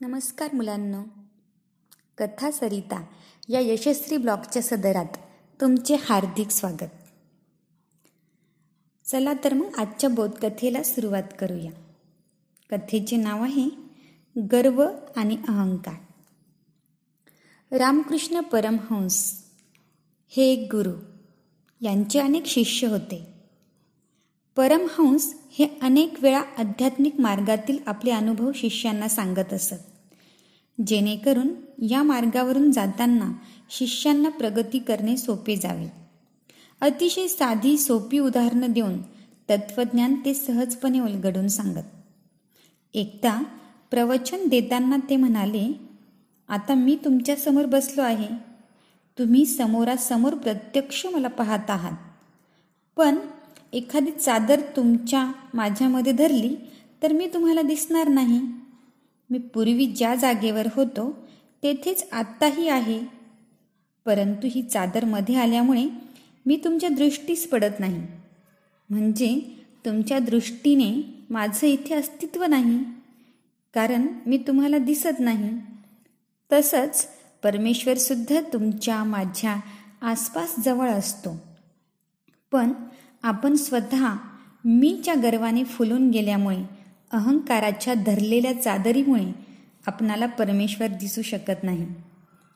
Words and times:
नमस्कार 0.00 0.54
मुलांनो. 0.54 1.02
कथा 2.18 2.50
सरिता 2.50 3.04
या 3.48 3.60
यशस्वी 3.60 4.16
ब्लॉगच्या 4.16 4.62
सदरात 4.62 5.16
तुमचे 5.60 5.94
हार्दिक 5.94 6.50
स्वागत. 6.50 6.90
चला 9.04 9.32
तर 9.44 9.54
मग 9.54 9.74
आजच्या 9.78 10.10
बोधकथेला 10.10 10.82
सुरुवात 10.82 11.22
करूया. 11.38 11.70
कथेचे 12.70 13.16
नाव 13.16 13.42
आहे 13.42 13.68
गर्व 14.52 14.88
आणि 15.16 15.36
अहंकार. 15.48 15.96
रामकृष्ण 17.76 18.40
परमहंस 18.40 19.44
हे 20.28 20.42
एक 20.42 20.68
गुरु. 20.74 20.92
यांचे 21.80 22.20
अनेक 22.20 22.46
शिष्य 22.46 22.86
होते. 22.86 23.27
परमहंस 24.58 25.34
हे 25.58 25.66
अनेक 25.82 26.14
वेळा 26.22 26.42
आध्यात्मिक 26.58 27.20
मार्गातील 27.20 27.78
आपले 27.86 28.10
अनुभव 28.10 28.52
शिष्यांना 28.54 29.08
सांगत 29.08 29.52
असत. 29.52 29.74
जेणेकरून 30.86 31.48
या 31.90 32.02
मार्गावरून 32.02 32.70
जाताना 32.70 33.32
शिष्यांना 33.70 34.28
प्रगती 34.28 34.78
करणे 34.78 35.16
सोपे 35.16 35.56
जावे. 35.56 35.86
अतिशय 36.80 37.26
साधी 37.26 37.78
सोपी 37.78 38.18
उदाहरणं 38.18 38.66
देऊन 38.72 39.02
तत्वज्ञान 39.50 40.14
ते 40.24 40.34
सहजपणे 40.34 41.00
उलगडून 41.00 41.48
सांगत. 41.48 41.84
एकदा 42.94 43.42
प्रवचन 43.90 44.48
देताना 44.48 44.96
ते 45.10 45.16
म्हणाले 45.16 45.80
आता 46.48 46.74
मी 46.74 46.98
तुमच्यासमोर 47.04 47.66
बसलो 47.66 48.02
आहे. 48.02 48.28
तुम्ही 49.18 49.46
समोरासमोर 49.46 50.34
प्रत्यक्ष 50.34 51.06
मला 51.06 51.28
पाहत 51.28 51.70
आहात. 51.70 51.96
पण 52.96 53.14
एखादी 53.72 54.10
चादर 54.10 54.60
तुमच्या 54.76 55.32
माझ्यामध्ये 55.54 56.12
धरली 56.12 56.56
तर 57.02 57.12
मी 57.12 57.26
तुम्हाला 57.34 57.62
दिसणार 57.62 58.08
नाही. 58.08 58.40
मी 59.30 59.38
पूर्वी 59.38 59.86
ज्या 59.86 60.14
जागेवर 60.14 60.68
होतो 60.72 61.28
तेथेच 61.62 62.08
आत्ताही 62.12 62.68
आहे. 62.68 63.00
परंतु 64.04 64.48
ही 64.50 64.62
चादरमध्ये 64.62 65.36
आल्यामुळे 65.36 65.88
मी 66.46 66.60
तुमच्या 66.64 66.88
दृष्टीस 66.88 67.50
पडत 67.50 67.80
नाही. 67.80 68.06
म्हणजे 68.90 69.58
तुमच्या 69.86 70.18
दृष्टीने 70.18 71.18
माझं 71.30 71.66
इथे 71.66 71.94
अस्तित्व 71.94 72.44
नाही. 72.44 72.78
कारण 73.74 74.06
मी 74.26 74.38
तुम्हाला 74.38 74.78
दिसत 74.78 75.20
नाही. 75.20 75.50
तसंच 76.52 77.08
परमेश्वरसुद्धा 77.42 78.40
तुमच्या 78.52 79.04
माझ्या 79.04 79.56
आसपास 80.02 80.54
जवळ 80.64 80.88
असतो. 80.88 81.36
पण 82.52 82.72
आपण 83.22 83.54
स्वतः 83.54 84.14
मीच्या 84.64 85.14
गर्वाने 85.14 85.64
फुलून 85.64 86.10
गेल्यामुळे 86.10 86.64
अहंकाराच्या 87.12 87.94
धरलेल्या 87.94 88.62
चादरीमुळे 88.62 89.32
आपणाला 89.86 90.26
परमेश्वर 90.26 90.86
दिसू 90.86 91.22
शकत 91.22 91.64
नाही. 91.64 91.86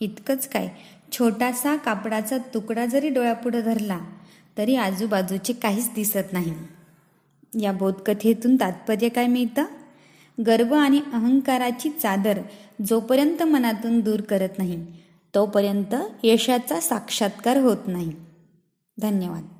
इतकंच 0.00 0.48
काय 0.48 0.68
छोटासा 1.12 1.76
कापडाचा 1.76 2.38
तुकडा 2.38 2.86
जरी 2.86 3.08
डोळ्यापुढं 3.08 3.60
धरला 3.60 3.98
तरी 4.58 4.76
आजूबाजूचे 4.76 5.52
काहीच 5.52 5.90
दिसत 5.94 6.32
नाही. 6.32 6.54
या 7.60 7.72
बोधकथेतून 7.72 8.56
तात्पर्य 8.56 9.08
काय 9.08 9.26
मिळतं? 9.26 9.64
गर्व 10.46 10.74
आणि 10.74 11.00
अहंकाराची 11.12 11.90
चादर 11.90 12.40
जोपर्यंत 12.88 13.42
मनातून 13.42 14.00
दूर 14.00 14.20
करत 14.20 14.58
नाही 14.58 14.86
तोपर्यंत 15.34 15.94
यशाचा 16.24 16.80
साक्षात्कार 16.80 17.56
होत 17.56 17.86
नाही. 17.86 18.12
धन्यवाद. 18.98 19.53